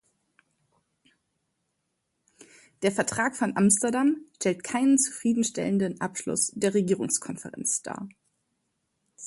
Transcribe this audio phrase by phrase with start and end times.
[2.81, 8.09] Der Vertrag von Amsterdam stellt keinen zufriedenstellenden Abschluss der Regierungskonferenz dar.